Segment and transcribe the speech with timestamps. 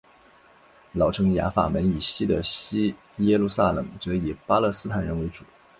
[0.93, 5.45] 老城雅法门以西的西耶路撒冷则以巴勒斯坦人为主。